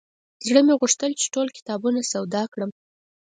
[0.47, 2.71] زړه مې غوښتل چې ټول کتابونه سودا کړم.